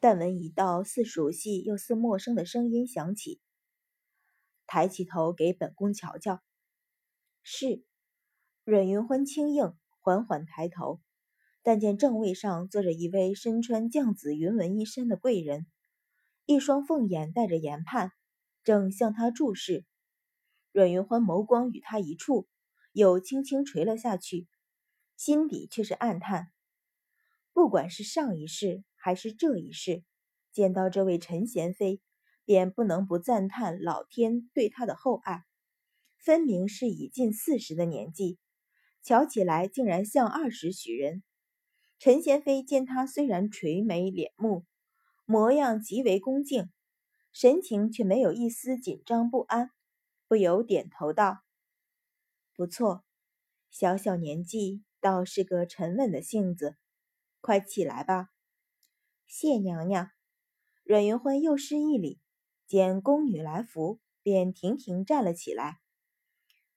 [0.00, 3.40] 但闻一道似熟悉又似陌生的声音响起，
[4.66, 6.40] 抬起头给本宫瞧瞧。
[7.42, 7.82] 是，
[8.64, 11.00] 阮云欢轻应，缓缓抬头，
[11.62, 15.66] 但见正位上坐着一位身穿绛紫云纹衣衫的贵人，
[16.46, 18.12] 一双凤眼带着研判，
[18.62, 19.84] 正向他注视。
[20.70, 22.46] 阮云欢眸光与他一触，
[22.92, 24.46] 又轻轻垂了下去，
[25.16, 26.52] 心底却是暗叹：
[27.52, 30.04] 不管是上一世还是这一世，
[30.52, 32.02] 见到这位陈贤妃，
[32.44, 35.44] 便不能不赞叹老天对她的厚爱。
[36.18, 38.38] 分明是已近四十的年纪，
[39.00, 41.22] 瞧起来竟然像二十许人。
[41.98, 44.66] 陈贤妃见他虽然垂眉敛目，
[45.24, 46.68] 模样极为恭敬，
[47.32, 49.70] 神情却没有一丝紧张不安。
[50.26, 51.38] 不由点头道
[52.54, 53.02] ：“不错，
[53.70, 56.76] 小小年纪倒是个沉稳的性子。
[57.40, 58.28] 快起来吧。”
[59.28, 60.10] 谢娘娘。
[60.82, 62.18] 阮云欢又施一礼，
[62.66, 65.78] 见宫女来扶，便亭亭站了起来。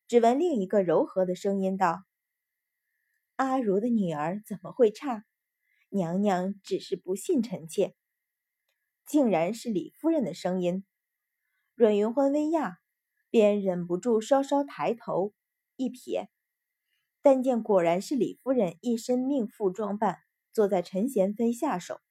[0.08, 2.04] 只闻另一个柔和的声音道
[3.38, 5.24] ：“阿如的女儿怎么会差？
[5.90, 7.96] 娘娘只是不信臣妾。”
[9.08, 10.86] 竟然是李夫人的声音。
[11.74, 12.76] 阮云欢微讶。
[13.30, 15.34] 便忍不住稍稍抬头
[15.78, 16.28] 一瞥，
[17.22, 20.18] 但见果然是李夫人一身命妇装扮，
[20.52, 22.02] 坐在陈贤妃下手；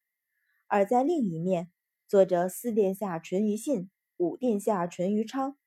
[0.71, 1.69] 而在另一面
[2.07, 5.59] 坐着四殿下淳于信、五殿下淳于昌，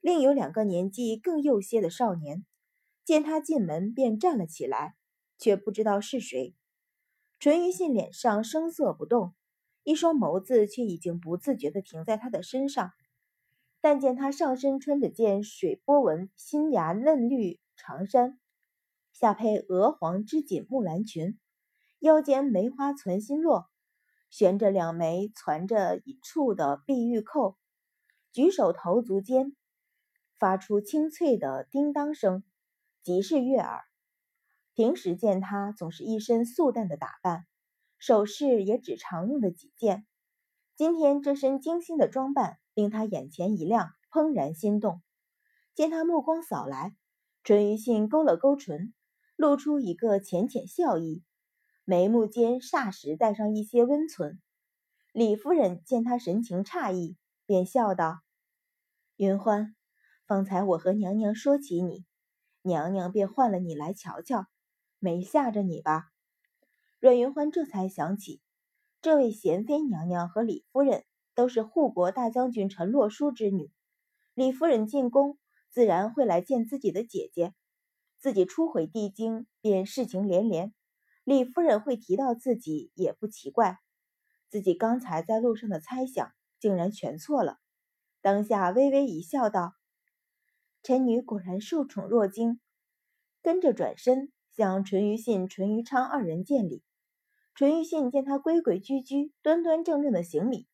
[0.00, 2.46] 另有两个年纪更幼些的少年。
[3.04, 4.94] 见他进门，便站了起来，
[5.36, 6.54] 却不知道是谁。
[7.40, 9.34] 淳于信脸上声色不动，
[9.82, 12.92] 一双眸子却已经不自觉地停在他的身上。
[13.80, 18.38] 但见他上身穿着件水波纹新芽嫩绿长衫，
[19.12, 21.36] 下配鹅黄织锦木兰裙，
[21.98, 23.66] 腰间梅花攒心络，
[24.36, 27.56] 悬着两枚攒着一簇的碧玉扣，
[28.32, 29.56] 举手投足间
[30.38, 32.44] 发出清脆的叮当声，
[33.02, 33.80] 极是悦耳。
[34.74, 37.46] 平时见他总是一身素淡的打扮，
[37.98, 40.06] 首饰也只常用的几件，
[40.74, 42.58] 今天这身精心的装扮。
[42.74, 45.00] 令他眼前一亮，怦然心动。
[45.74, 46.94] 见他目光扫来，
[47.42, 48.92] 淳于信勾了勾唇，
[49.34, 51.24] 露出一个浅浅笑意，
[51.86, 54.38] 眉目间霎时带上一些温存。
[55.12, 57.16] 李夫人见他神情诧异，
[57.46, 58.20] 便笑道
[59.16, 59.74] ：“云欢，
[60.26, 62.04] 方才我和娘娘说起你，
[62.60, 64.46] 娘娘便唤了你来瞧瞧，
[64.98, 66.10] 没吓着你吧？”
[67.00, 68.42] 阮云欢这才想起，
[69.00, 71.04] 这位贤妃娘娘和李夫人。
[71.36, 73.70] 都是护国大将军陈洛书之女，
[74.32, 75.36] 李夫人进宫，
[75.68, 77.52] 自然会来见自己的姐姐。
[78.18, 80.72] 自己初回帝京，便事情连连，
[81.26, 83.80] 李夫人会提到自己也不奇怪。
[84.48, 87.58] 自己刚才在路上的猜想，竟然全错了。
[88.20, 89.74] 当下微微一笑，道
[90.84, 92.60] ：“臣女果然受宠若惊。”
[93.42, 96.84] 跟着转身向淳于信、淳于昌二人见礼。
[97.56, 100.68] 淳于信见他规规矩矩、端端正正的行礼。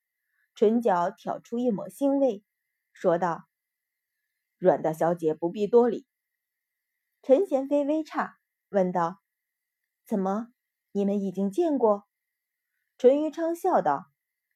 [0.55, 2.45] 唇角挑出一抹腥味，
[2.93, 3.45] 说道
[4.61, 6.07] ：“阮大小姐不必多礼。”
[7.25, 8.33] 陈贤妃微诧，
[8.69, 9.21] 问道
[10.13, 10.49] ：“怎么，
[10.93, 12.05] 你们已经见过？”
[12.99, 14.11] 淳于昌笑道：“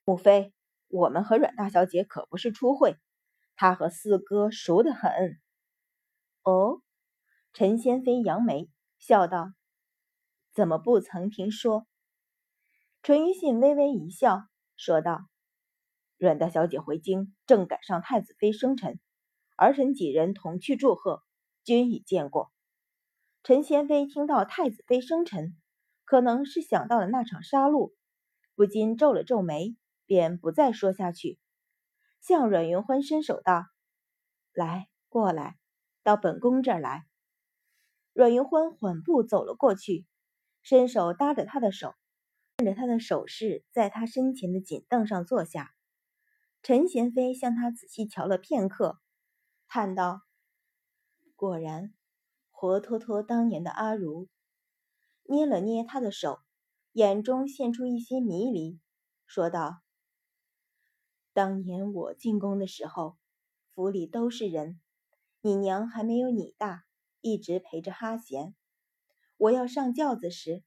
[0.04, 0.52] 母妃，
[0.88, 2.98] 我们和阮大小姐可不是初会，
[3.54, 5.10] 她和四哥熟得很。”
[6.44, 6.82] 哦，
[7.54, 8.68] 陈贤妃扬眉
[8.98, 9.54] 笑道
[10.52, 11.86] ：“怎么不曾听说？”
[13.02, 14.42] 淳于信微微一笑，
[14.76, 15.26] 说道。
[16.18, 19.00] 阮大小姐回京，正赶上太子妃生辰，
[19.56, 21.22] 儿臣几人同去祝贺，
[21.64, 22.52] 均已见过。
[23.46, 25.56] 陈贤妃听到太子妃生辰，
[26.04, 27.94] 可能是想到了那场杀戮，
[28.56, 31.38] 不禁皱了皱眉，便不再说下去，
[32.20, 33.62] 向阮云欢伸手道
[34.52, 35.58] ：“来，过来，
[36.02, 37.06] 到本宫这儿来。”
[38.12, 40.06] 阮云欢缓步走了过去，
[40.64, 41.94] 伸手搭着他的手，
[42.56, 45.72] 看着他的手势，在他身前的锦凳上坐下。
[46.64, 48.98] 陈贤妃向他仔细瞧了片刻，
[49.68, 50.22] 叹道
[51.36, 51.94] ：“果然，
[52.58, 54.28] 活脱脱当年的阿如。”
[55.28, 56.40] 捏了捏他的手，
[56.92, 58.80] 眼中现出一些迷离，
[59.26, 59.82] 说道
[61.34, 63.18] ：“当年我进宫的时候，
[63.74, 64.80] 府里都是人，
[65.40, 66.84] 你娘还没有你大，
[67.20, 68.54] 一直陪着哈贤。
[69.36, 70.62] 我要上轿子时，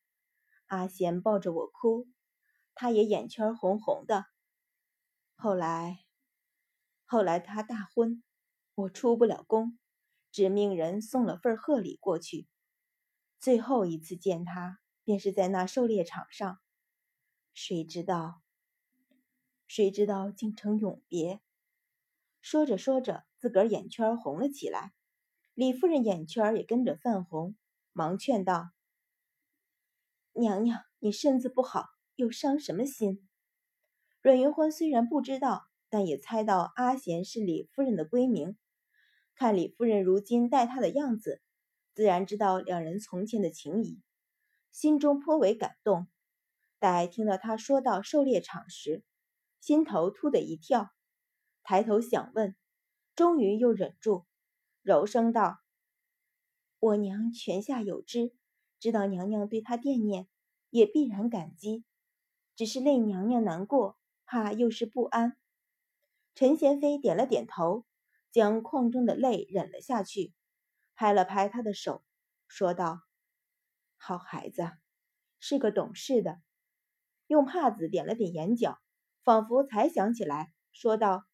[0.68, 2.08] 阿贤抱着我哭，
[2.76, 4.26] 他也眼圈红红的。”
[5.36, 6.00] 后来，
[7.06, 8.22] 后来他大婚，
[8.76, 9.79] 我出不了宫，
[10.32, 12.48] 只命人送了份贺礼过去。
[13.40, 16.60] 最后一次见他，便是在那狩猎场上。
[17.54, 18.42] 谁知道
[19.68, 21.42] 谁知道竟成永别。
[22.42, 24.94] 说着说着，自个儿眼圈红了起来，
[25.54, 27.56] 李夫人眼圈也跟着泛红，
[27.92, 28.72] 忙劝道
[30.34, 31.86] ：“娘娘，你身子不好，
[32.16, 33.28] 又伤什么心？”
[34.22, 38.58] 阮云欢虽然不知道，但也猜到阿贤是李夫人的闺名，
[39.40, 41.42] 看李夫人如今待他的样子，
[41.94, 44.02] 自然知道两人从前的情谊，
[44.70, 46.10] 心中颇为感动。
[46.78, 49.02] 待听到他说到狩猎场时，
[49.62, 50.92] 心头突的一跳，
[51.64, 52.54] 抬头想问，
[53.16, 54.26] 终于又忍住，
[54.82, 55.60] 柔声道
[56.80, 58.34] ：“我娘泉下有知，
[58.78, 60.28] 知道娘娘对她惦念，
[60.70, 61.86] 也必然感激，
[62.58, 65.38] 只是累娘娘难过。”怕又是不安，
[66.36, 67.86] 陈贤妃点了点头，
[68.32, 70.34] 将眶中的泪忍了下去，
[70.96, 72.04] 拍了拍他的手，
[72.48, 73.02] 说道
[73.98, 74.72] ：“好孩子，
[75.40, 76.40] 是个懂事的。”
[77.28, 78.80] 用帕子点了点眼角，
[79.24, 81.26] 仿佛才想起来，说道：“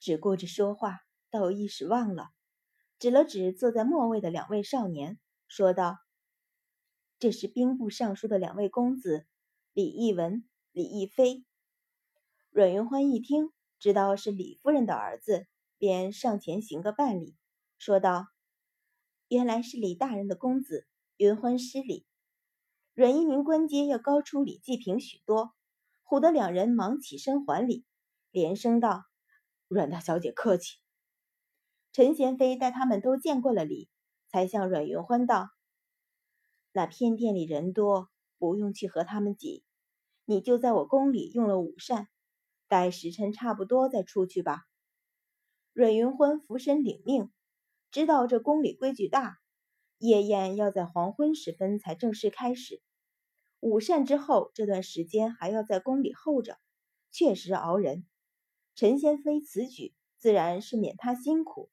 [0.00, 1.00] 只顾着说话，
[1.30, 2.30] 倒一时忘了。”
[2.98, 5.18] 指了指坐在末位的两位少年，
[5.48, 5.98] 说道
[7.18, 9.26] ：“这是兵部尚书的两位公子，
[9.74, 11.44] 李义文、李义飞。”
[12.48, 15.46] 阮云欢一听，知道是李夫人的儿子，
[15.84, 17.36] 便上前行个半礼，
[17.76, 18.28] 说道
[19.28, 20.86] ：“原来是李大人的公子，
[21.18, 22.06] 云欢失礼。”
[22.96, 25.52] 阮一鸣官阶要高出李继平许多，
[26.02, 27.84] 唬得两人忙起身还礼，
[28.30, 29.02] 连声道
[29.68, 30.78] ：“阮大小姐客气。”
[31.92, 33.90] 陈贤妃待他们都见过了礼，
[34.28, 35.50] 才向阮云欢道
[36.72, 38.08] ：“那偏殿里人多，
[38.38, 39.62] 不用去和他们挤，
[40.24, 42.08] 你就在我宫里用了午膳。”
[42.68, 44.64] 待时辰差不多再出去吧。
[45.74, 47.32] 阮云欢俯身领命，
[47.90, 49.38] 知道这宫里规矩大，
[49.98, 52.80] 夜宴要在黄昏时分才正式开始。
[53.58, 56.60] 午膳之后这段时间还要在宫里候着，
[57.10, 58.06] 确实熬人。
[58.76, 61.68] 陈贤妃此举自然是免他辛苦。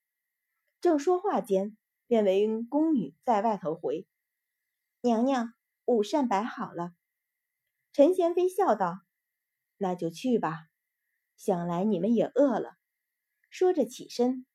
[0.79, 1.77] 正说话间，
[2.07, 4.07] 便为宫女在外头回
[5.01, 5.53] ：“娘娘，
[5.85, 6.93] 午膳摆好了。”
[7.93, 9.01] 陈贤妃笑道
[9.77, 10.69] ：“那就去吧。”
[11.37, 12.77] 想来你们也饿了，
[13.51, 14.45] 说着起身，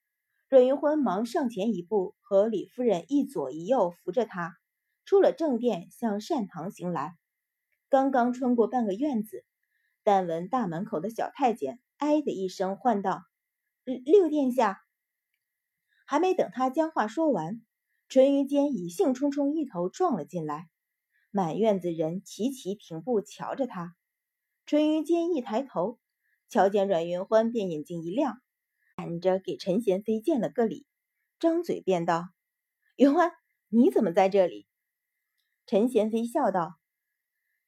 [0.48, 4.56] 阮云欢忙上前一步，和李夫人一左一右扶着他，
[5.04, 7.14] 出了正殿，向膳堂行来。
[7.90, 9.44] 刚刚穿过半个院子，
[10.02, 13.22] 但闻大门口的小太监“哎”的一声唤道
[13.84, 14.81] ：“六殿下！”
[16.06, 17.60] 还没等他将话说完，
[18.08, 20.70] 淳于坚已兴冲冲一头撞了进来，
[21.31, 23.94] 满院子人齐齐停步瞧着他。
[24.64, 25.99] 淳于坚一抬头。
[26.49, 28.40] 瞧见阮云欢，便眼睛一亮，
[28.96, 30.87] 喊着给陈贤妃见了个礼，
[31.38, 32.31] 张嘴便道
[32.96, 33.31] ：“云欢，
[33.69, 34.66] 你怎么在这里？”
[35.66, 36.76] 陈贤妃笑道：“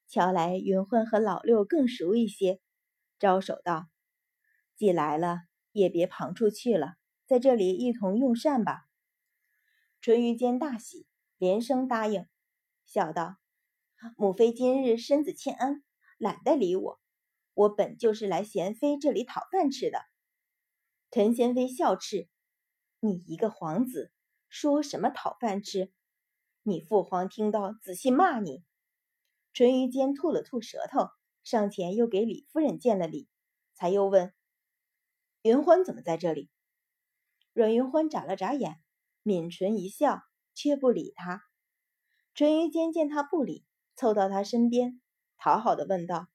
[0.08, 2.60] 瞧来云欢和老六更熟一些。”
[3.20, 3.88] 招手道
[4.74, 5.40] ：“既来了，
[5.72, 6.94] 也别旁处去了，
[7.26, 8.86] 在这里一同用膳吧。”
[10.00, 12.26] 淳于坚大喜，连声答应，
[12.86, 13.36] 笑道
[14.16, 15.82] ：“母妃今日身子欠安，
[16.16, 16.98] 懒得理我。”
[17.52, 19.98] 我本就是来贤妃这里讨饭吃的。
[21.10, 22.28] 陈贤妃笑斥
[23.00, 24.12] ：“你一个皇子，
[24.48, 25.90] 说什么讨饭吃？
[26.62, 28.62] 你父皇听到，仔细骂你。”
[29.54, 31.08] 淳于坚吐了吐舌头，
[31.42, 33.26] 上前又给李夫人见了礼，
[33.72, 34.34] 才又问
[35.42, 36.50] ：“云欢怎么在这里？”
[37.54, 38.76] 阮云欢眨了眨眼，
[39.22, 40.22] 抿唇一笑，
[40.54, 41.42] 却不理他。
[42.34, 43.64] 淳于坚见他不理，
[43.96, 45.00] 凑到他身边，
[45.38, 46.28] 讨好的问道。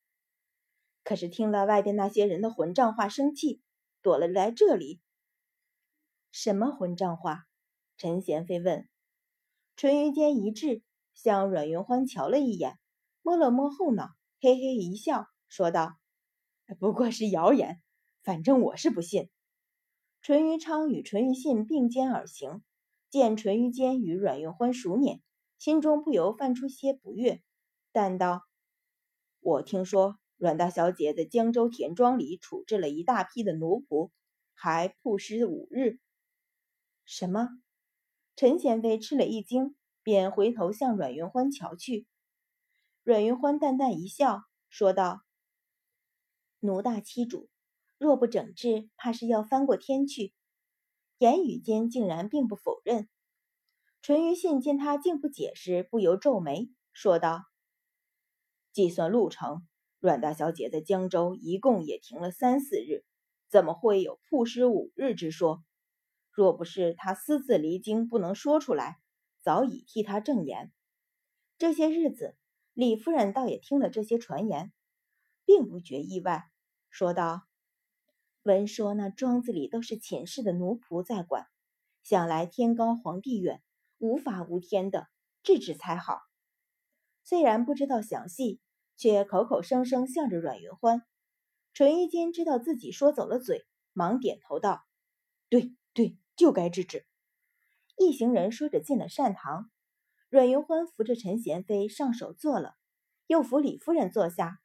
[1.03, 3.62] 可是听了外边那些人的混账话，生气，
[4.03, 5.01] 躲了来这里。
[6.31, 7.45] 什么混账话？
[7.97, 8.87] 陈贤妃问。
[9.75, 10.83] 淳于坚一滞，
[11.13, 12.77] 向阮云欢瞧了一眼，
[13.21, 14.09] 摸了摸后脑，
[14.41, 15.97] 嘿嘿一笑，说道
[16.79, 17.81] ：“不过是谣言，
[18.23, 19.29] 反正我是不信。”
[20.21, 22.61] 淳于昌与淳于信并肩而行，
[23.09, 25.21] 见淳于坚与阮云欢熟稔，
[25.57, 27.41] 心中不由泛出些不悦，
[27.91, 28.43] 但道
[29.39, 34.11] ：“我听说。”阮大小姐在江州田庄里处置了一大批的奴仆，
[34.53, 35.99] 还曝尸五日。
[37.05, 37.47] 什么？
[38.35, 42.05] 陈贤妃吃了一惊，便回头向阮云欢瞧去。
[43.03, 45.21] 阮云欢淡淡一笑，说道
[46.59, 47.47] ：“奴大欺主，
[47.97, 50.33] 若不整治，怕是要翻过天去。”
[51.19, 53.07] 言语间竟然并不否认。
[54.01, 57.45] 淳于信见他竟不解释，不由皱眉，说道
[58.73, 59.65] ：“计算路程。”
[60.03, 63.05] 阮大小姐在江州一共也停了三四日，
[63.47, 65.63] 怎么会有曝尸五日之说？
[66.29, 68.99] 若不是她私自离京不能说出来，
[69.39, 70.73] 早已替她证言。
[71.57, 72.35] 这些日子，
[72.73, 74.73] 李夫人倒也听了这些传言，
[75.45, 76.49] 并不觉意外，
[76.89, 77.43] 说道
[78.43, 81.47] ：“闻说那庄子里都是秦氏的奴仆在管，
[82.03, 83.63] 想来天高皇帝远，
[83.99, 85.07] 无法无天的，
[85.43, 86.19] 治治才好。”
[87.23, 88.59] 虽然不知道详细，
[88.95, 91.01] 却口口声声向着阮云欢。
[91.73, 94.83] 淳于坚知道自己说走了嘴，忙点头道
[95.49, 97.05] ：“对对，就该制止。”
[97.97, 99.69] 一行人说着进了膳堂。
[100.29, 102.75] 阮云欢扶着陈贤妃上手坐了，
[103.27, 104.59] 又扶李夫人坐下，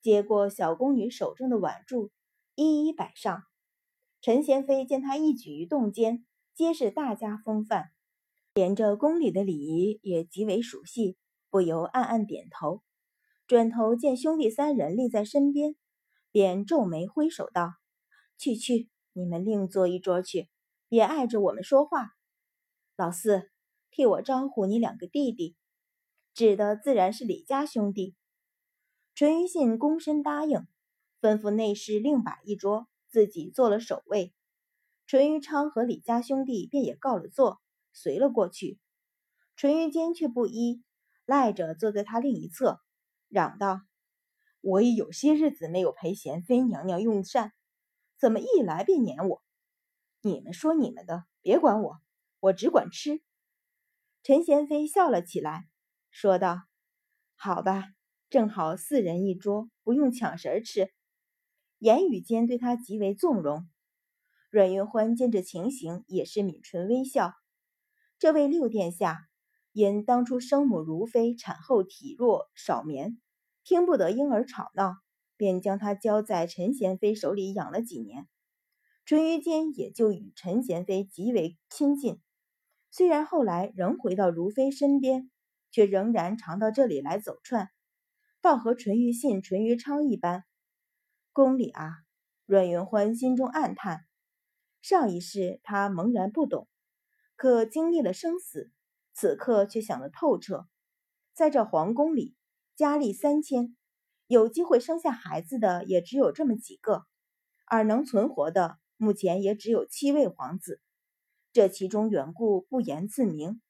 [0.00, 2.10] 接过小宫女手中的碗箸，
[2.54, 3.42] 一一摆上。
[4.22, 7.90] 陈贤妃见他一举一动间皆是大家风范，
[8.54, 11.18] 连着宫里的礼仪也极为熟悉。
[11.50, 12.82] 不由暗暗点头，
[13.50, 15.74] 转头见兄弟三人立在身边，
[16.30, 17.72] 便皱眉挥手道
[18.38, 20.48] ：“去去，你们另坐一桌去，
[20.88, 22.12] 别碍着我们说话。
[22.94, 23.50] 老四，
[23.90, 25.56] 替我招呼你两个弟弟，
[26.32, 28.14] 指的自然是李家兄弟。”
[29.16, 30.68] 淳于信躬身答应，
[31.20, 34.32] 吩咐内侍另摆一桌，自己做了首位。
[35.08, 37.60] 淳于昌和李家兄弟便也告了座，
[37.92, 38.78] 随了过去。
[39.56, 40.84] 淳于坚却不依。
[41.26, 42.80] 赖着坐在他另一侧，
[43.30, 43.82] 嚷道
[44.60, 47.52] ：“我已有些日子没有陪贤妃娘娘用膳，
[48.18, 49.40] 怎么一来便撵我？
[50.20, 52.00] 你们说你们的，别管我，
[52.40, 53.22] 我只管吃。”
[54.24, 55.68] 陈贤妃笑了起来，
[56.10, 56.64] 说道
[57.36, 57.84] ：“好吧，
[58.28, 60.92] 正好四人一桌，不用抢食吃。”
[61.78, 63.66] 言语间对他极为纵容。
[64.50, 67.32] 阮云欢见这情形，也是抿唇微笑。
[68.18, 69.29] 这位六殿下。
[69.72, 73.20] 因当初生母如妃产后体弱少眠，
[73.62, 74.96] 听不得婴儿吵闹，
[75.36, 78.26] 便将她交在陈贤妃手里养了几年。
[79.04, 82.20] 淳于坚也就与陈贤妃极为亲近，
[82.90, 85.30] 虽然后来仍回到如妃身边，
[85.70, 87.70] 却仍然常到这里来走串，
[88.40, 90.44] 倒和淳于信、淳于昌一般。
[91.32, 91.92] 宫里啊，
[92.44, 94.00] 阮云欢心中暗叹：
[94.82, 96.66] 上一世他茫然不懂，
[97.36, 98.72] 可经历了生死。
[99.20, 100.66] 此刻却想得透彻，
[101.34, 102.34] 在这皇宫里，
[102.74, 103.76] 佳丽三千，
[104.26, 107.04] 有机会生下孩子的也只有这么几个，
[107.66, 110.80] 而能存活的目前也只有七位皇子。
[111.52, 113.60] 这其中缘故不言自明。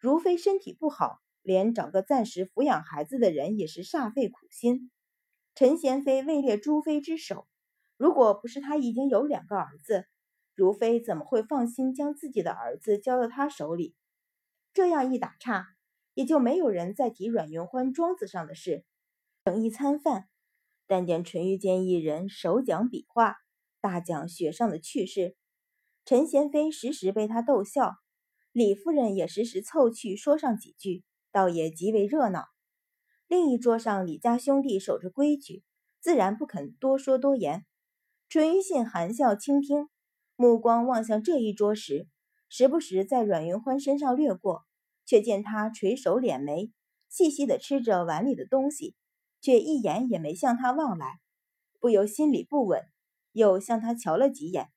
[0.00, 4.90] 如妃身体不好，连找个暂时抚养孩子的人也是煞费苦心。
[5.54, 7.46] 陈贤妃位列诸妃之首，
[7.96, 10.06] 如果不是她已经有两个儿子，
[10.56, 13.94] 如妃怎么会放心将自己的儿子交到她手里？
[14.72, 15.66] 这样一打岔，
[16.14, 18.84] 也就没有人再提阮云欢庄子上的事。
[19.42, 20.28] 等一餐饭，
[20.86, 23.36] 但见淳于坚一人手讲笔画，
[23.80, 25.36] 大讲雪上的趣事。
[26.04, 27.96] 陈贤妃时时被他逗笑，
[28.52, 32.46] 李夫人也时时凑趣说上几句，倒也极为热闹。
[33.28, 35.62] 另一桌上，李家兄弟守着规矩，
[36.00, 37.64] 自然不肯多说多言。
[38.28, 39.88] 淳于信含笑倾听，
[40.36, 42.08] 目光望向这一桌时。
[42.50, 44.66] 时不时在阮云欢身上掠过，
[45.06, 46.72] 却见他垂首敛眉，
[47.08, 48.96] 细细的吃着碗里的东西，
[49.40, 51.20] 却一眼也没向他望来，
[51.78, 52.82] 不由心里不稳，
[53.30, 54.68] 又向他瞧了几眼。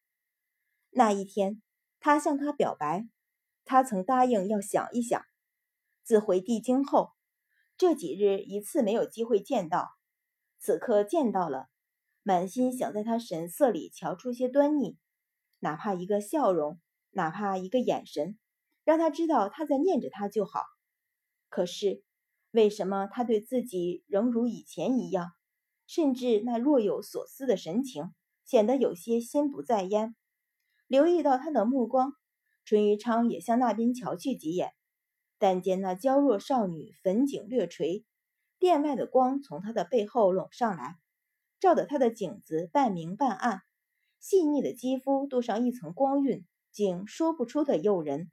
[0.91, 1.63] 那一天，
[1.99, 3.07] 他向他表白，
[3.65, 5.19] 他曾答应要想一想。
[6.03, 7.09] 自回帝京后，
[7.75, 9.89] 这几日一次没有机会见到，
[10.59, 11.69] 此刻见到了，
[12.21, 14.99] 满心想在他神色里瞧出些端倪，
[15.57, 16.79] 哪怕一个笑容。
[17.13, 18.37] 哪怕一个眼神，
[18.83, 20.63] 让他知道他在念着他就好。
[21.49, 22.03] 可是，
[22.51, 25.31] 为什么他对自己仍如以前一样，
[25.87, 30.15] 甚至那若有所思的神情，显得有些心不在焉？
[30.87, 32.13] 留意到他的目光，
[32.65, 34.73] 淳于昌也向那边瞧去几眼，
[35.37, 38.05] 但见那娇弱少女粉颈略垂，
[38.59, 40.95] 殿外的光从她的背后拢上来，
[41.59, 43.61] 照得她的颈子半明半暗，
[44.19, 46.45] 细腻的肌肤镀上一层光晕。
[46.73, 48.29] 竟说不出的诱人。